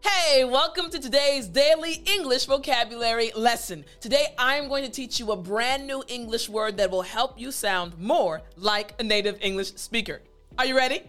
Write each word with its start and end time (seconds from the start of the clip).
Hey, 0.00 0.44
welcome 0.44 0.90
to 0.90 1.00
today's 1.00 1.48
daily 1.48 2.04
English 2.06 2.46
vocabulary 2.46 3.32
lesson. 3.34 3.84
Today 4.00 4.28
I'm 4.38 4.68
going 4.68 4.84
to 4.84 4.90
teach 4.90 5.18
you 5.18 5.32
a 5.32 5.36
brand 5.36 5.88
new 5.88 6.04
English 6.06 6.48
word 6.48 6.76
that 6.76 6.90
will 6.90 7.02
help 7.02 7.38
you 7.38 7.50
sound 7.50 7.98
more 7.98 8.42
like 8.56 8.94
a 9.00 9.02
native 9.02 9.38
English 9.40 9.72
speaker. 9.74 10.20
Are 10.56 10.66
you 10.66 10.76
ready? 10.76 11.02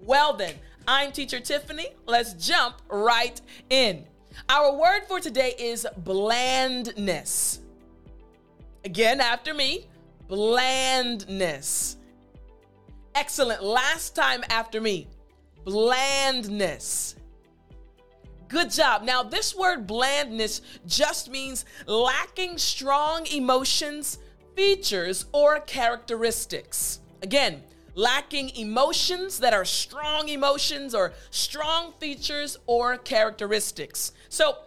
Well, 0.00 0.32
then, 0.32 0.54
I'm 0.88 1.12
teacher 1.12 1.38
Tiffany. 1.38 1.88
Let's 2.06 2.32
jump 2.34 2.82
right 2.88 3.40
in. 3.70 4.04
Our 4.48 4.76
word 4.76 5.02
for 5.06 5.20
today 5.20 5.54
is 5.56 5.86
blandness. 5.98 7.60
Again, 8.84 9.20
after 9.20 9.54
me, 9.54 9.86
blandness. 10.26 11.96
Excellent. 13.14 13.62
Last 13.62 14.16
time 14.16 14.42
after 14.48 14.80
me, 14.80 15.06
blandness. 15.64 17.14
Good 18.52 18.70
job. 18.70 19.02
Now, 19.02 19.22
this 19.22 19.56
word 19.56 19.86
blandness 19.86 20.60
just 20.86 21.30
means 21.30 21.64
lacking 21.86 22.58
strong 22.58 23.26
emotions, 23.28 24.18
features, 24.54 25.24
or 25.32 25.58
characteristics. 25.60 27.00
Again, 27.22 27.62
lacking 27.94 28.50
emotions 28.50 29.38
that 29.38 29.54
are 29.54 29.64
strong 29.64 30.28
emotions 30.28 30.94
or 30.94 31.14
strong 31.30 31.94
features 31.98 32.58
or 32.66 32.98
characteristics. 32.98 34.12
So, 34.28 34.58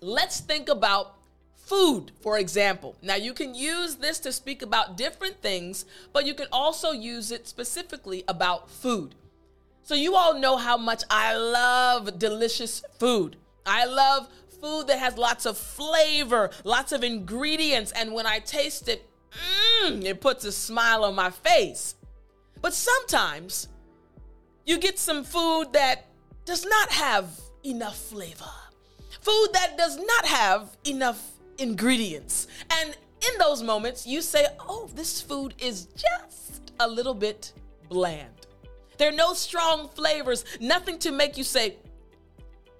let's 0.00 0.40
think 0.40 0.70
about 0.70 1.16
food, 1.56 2.12
for 2.22 2.38
example. 2.38 2.96
Now, 3.02 3.16
you 3.16 3.34
can 3.34 3.54
use 3.54 3.96
this 3.96 4.18
to 4.20 4.32
speak 4.32 4.62
about 4.62 4.96
different 4.96 5.42
things, 5.42 5.84
but 6.14 6.24
you 6.24 6.32
can 6.32 6.46
also 6.50 6.92
use 6.92 7.30
it 7.30 7.46
specifically 7.46 8.24
about 8.26 8.70
food. 8.70 9.14
So, 9.82 9.94
you 9.94 10.14
all 10.14 10.38
know 10.38 10.56
how 10.56 10.76
much 10.76 11.02
I 11.10 11.36
love 11.36 12.18
delicious 12.18 12.82
food. 12.98 13.36
I 13.66 13.86
love 13.86 14.28
food 14.60 14.86
that 14.88 14.98
has 14.98 15.16
lots 15.16 15.46
of 15.46 15.56
flavor, 15.56 16.50
lots 16.64 16.92
of 16.92 17.02
ingredients, 17.02 17.92
and 17.92 18.12
when 18.12 18.26
I 18.26 18.38
taste 18.40 18.88
it, 18.88 19.08
mm, 19.82 20.04
it 20.04 20.20
puts 20.20 20.44
a 20.44 20.52
smile 20.52 21.04
on 21.04 21.14
my 21.14 21.30
face. 21.30 21.94
But 22.60 22.74
sometimes 22.74 23.68
you 24.66 24.78
get 24.78 24.98
some 24.98 25.24
food 25.24 25.72
that 25.72 26.06
does 26.44 26.64
not 26.64 26.90
have 26.90 27.28
enough 27.64 27.96
flavor, 27.96 28.44
food 29.20 29.48
that 29.54 29.76
does 29.78 29.96
not 29.96 30.26
have 30.26 30.76
enough 30.84 31.32
ingredients. 31.58 32.46
And 32.70 32.96
in 33.32 33.38
those 33.38 33.62
moments, 33.62 34.06
you 34.06 34.22
say, 34.22 34.46
Oh, 34.60 34.88
this 34.94 35.20
food 35.20 35.54
is 35.58 35.86
just 35.86 36.72
a 36.80 36.88
little 36.88 37.14
bit 37.14 37.52
bland. 37.88 38.46
There 39.00 39.08
are 39.08 39.12
no 39.12 39.32
strong 39.32 39.88
flavors, 39.88 40.44
nothing 40.60 40.98
to 40.98 41.10
make 41.10 41.38
you 41.38 41.42
say, 41.42 41.76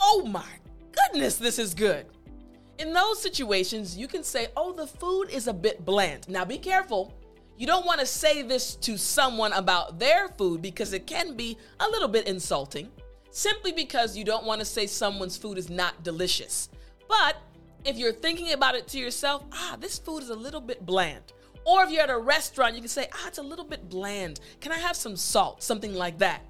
oh 0.03 0.27
my 0.27 0.45
goodness, 0.93 1.37
this 1.37 1.59
is 1.59 1.73
good. 1.73 2.05
In 2.79 2.93
those 2.93 3.23
situations, 3.23 3.97
you 3.97 4.07
can 4.07 4.23
say, 4.23 4.48
oh, 4.55 4.75
the 4.75 4.87
food 4.87 5.31
is 5.31 5.48
a 5.48 5.55
bit 5.55 5.83
bland. 5.87 6.29
Now 6.29 6.45
be 6.45 6.59
careful. 6.59 7.15
You 7.57 7.67
don't 7.67 7.87
want 7.87 8.01
to 8.01 8.07
say 8.07 8.43
this 8.43 8.77
to 8.77 8.98
someone 8.98 9.55
about 9.55 9.98
their 9.98 10.29
food 10.29 10.61
because 10.61 10.93
it 10.93 11.07
can 11.07 11.37
be 11.39 11.57
a 11.81 11.89
little 11.89 12.07
bit 12.07 12.29
insulting, 12.29 12.91
simply 13.31 13.73
because 13.73 14.15
you 14.15 14.25
don't 14.25 14.45
want 14.45 14.59
to 14.61 14.67
say 14.67 14.87
someone's 14.87 15.39
food 15.39 15.57
is 15.57 15.71
not 15.71 16.03
delicious. 16.03 16.69
But 17.09 17.39
if 17.87 17.97
you're 17.97 18.13
thinking 18.13 18.53
about 18.53 18.75
it 18.75 18.87
to 18.89 18.98
yourself, 18.98 19.47
ah, 19.55 19.79
this 19.81 19.98
food 19.98 20.23
is 20.23 20.29
a 20.29 20.37
little 20.37 20.61
bit 20.61 20.85
bland. 20.85 21.33
Or 21.64 21.84
if 21.84 21.91
you're 21.91 22.03
at 22.03 22.11
a 22.11 22.19
restaurant, 22.19 22.75
you 22.75 22.80
can 22.80 22.89
say, 22.89 23.08
ah, 23.12 23.28
it's 23.28 23.39
a 23.39 23.42
little 23.42 23.64
bit 23.64 23.89
bland. 23.89 24.41
Can 24.61 24.72
I 24.72 24.78
have 24.78 24.97
some 24.97 25.16
salt? 25.16 25.62
Something 25.62 25.94
like 25.94 26.19
that. 26.19 26.44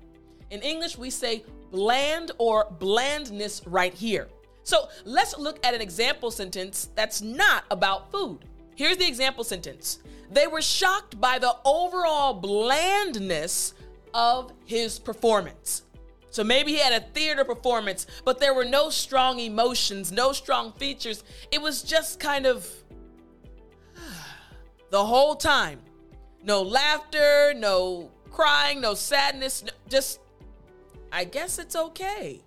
In 0.50 0.60
English, 0.62 0.96
we 0.96 1.10
say 1.10 1.44
bland 1.70 2.32
or 2.38 2.66
blandness 2.78 3.62
right 3.66 3.94
here. 3.94 4.28
So 4.62 4.88
let's 5.04 5.36
look 5.38 5.64
at 5.64 5.74
an 5.74 5.80
example 5.80 6.30
sentence 6.30 6.90
that's 6.94 7.22
not 7.22 7.64
about 7.70 8.10
food. 8.12 8.44
Here's 8.76 8.96
the 8.96 9.06
example 9.06 9.44
sentence 9.44 10.00
They 10.30 10.46
were 10.46 10.62
shocked 10.62 11.20
by 11.20 11.38
the 11.38 11.56
overall 11.64 12.34
blandness 12.34 13.74
of 14.14 14.52
his 14.64 14.98
performance. 14.98 15.82
So 16.30 16.44
maybe 16.44 16.72
he 16.72 16.78
had 16.78 16.92
a 16.92 17.04
theater 17.06 17.44
performance, 17.44 18.06
but 18.24 18.38
there 18.38 18.54
were 18.54 18.64
no 18.64 18.88
strong 18.88 19.40
emotions, 19.40 20.12
no 20.12 20.32
strong 20.32 20.72
features. 20.72 21.24
It 21.50 21.60
was 21.60 21.82
just 21.82 22.20
kind 22.20 22.46
of 22.46 22.68
the 24.90 25.04
whole 25.04 25.34
time. 25.34 25.80
No 26.42 26.62
laughter, 26.62 27.54
no 27.56 28.10
crying, 28.30 28.80
no 28.80 28.94
sadness, 28.94 29.64
just, 29.88 30.20
I 31.12 31.24
guess 31.24 31.58
it's 31.58 31.76
okay. 31.76 32.40